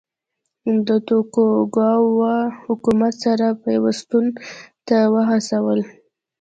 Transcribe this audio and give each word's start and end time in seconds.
د 0.87 0.89
توکوګاوا 1.07 2.35
حکومت 2.65 3.13
سره 3.23 3.47
پیوستون 3.63 4.25
ته 4.87 4.97
وهڅول. 5.13 5.79